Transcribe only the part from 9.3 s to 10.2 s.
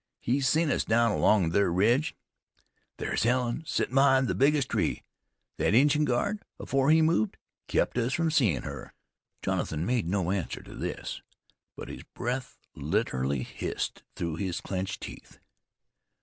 Jonathan made